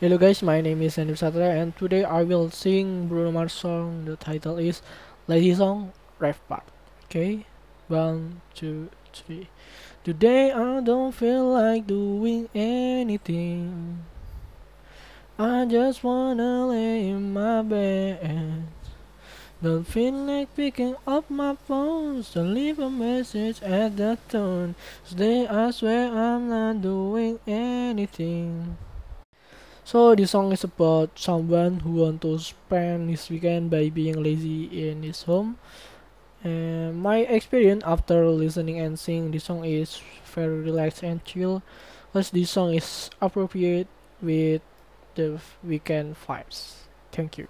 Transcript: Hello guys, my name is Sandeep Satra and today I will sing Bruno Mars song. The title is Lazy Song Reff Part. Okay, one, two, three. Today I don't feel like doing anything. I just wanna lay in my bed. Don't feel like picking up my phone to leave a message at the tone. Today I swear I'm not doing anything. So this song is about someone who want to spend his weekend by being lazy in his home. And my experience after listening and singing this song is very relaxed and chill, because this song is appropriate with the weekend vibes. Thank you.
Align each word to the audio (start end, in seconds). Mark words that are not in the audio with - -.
Hello 0.00 0.16
guys, 0.16 0.40
my 0.42 0.62
name 0.62 0.80
is 0.80 0.96
Sandeep 0.96 1.20
Satra 1.20 1.60
and 1.60 1.76
today 1.76 2.04
I 2.04 2.22
will 2.22 2.48
sing 2.48 3.06
Bruno 3.06 3.32
Mars 3.32 3.52
song. 3.52 4.06
The 4.06 4.16
title 4.16 4.56
is 4.56 4.80
Lazy 5.28 5.52
Song 5.54 5.92
Reff 6.18 6.40
Part. 6.48 6.64
Okay, 7.04 7.44
one, 7.86 8.40
two, 8.54 8.88
three. 9.12 9.52
Today 10.02 10.52
I 10.52 10.80
don't 10.80 11.12
feel 11.12 11.52
like 11.52 11.86
doing 11.86 12.48
anything. 12.54 14.00
I 15.38 15.66
just 15.68 16.02
wanna 16.02 16.68
lay 16.68 17.10
in 17.10 17.34
my 17.34 17.60
bed. 17.60 18.72
Don't 19.60 19.84
feel 19.84 20.14
like 20.14 20.56
picking 20.56 20.96
up 21.06 21.28
my 21.28 21.56
phone 21.68 22.22
to 22.32 22.40
leave 22.40 22.78
a 22.78 22.88
message 22.88 23.60
at 23.60 23.98
the 23.98 24.16
tone. 24.30 24.76
Today 25.04 25.46
I 25.46 25.70
swear 25.72 26.08
I'm 26.08 26.48
not 26.48 26.80
doing 26.80 27.38
anything. 27.46 28.78
So 29.90 30.14
this 30.14 30.30
song 30.30 30.52
is 30.54 30.62
about 30.62 31.18
someone 31.18 31.82
who 31.82 32.06
want 32.06 32.22
to 32.22 32.38
spend 32.38 33.10
his 33.10 33.26
weekend 33.26 33.74
by 33.74 33.90
being 33.90 34.22
lazy 34.22 34.70
in 34.86 35.02
his 35.02 35.26
home. 35.26 35.58
And 36.44 37.02
my 37.02 37.26
experience 37.26 37.82
after 37.84 38.30
listening 38.30 38.78
and 38.78 38.94
singing 38.94 39.32
this 39.32 39.50
song 39.50 39.64
is 39.64 39.98
very 40.30 40.62
relaxed 40.62 41.02
and 41.02 41.24
chill, 41.24 41.66
because 42.06 42.30
this 42.30 42.54
song 42.54 42.72
is 42.72 43.10
appropriate 43.20 43.88
with 44.22 44.62
the 45.16 45.42
weekend 45.64 46.14
vibes. 46.22 46.86
Thank 47.10 47.36
you. 47.36 47.48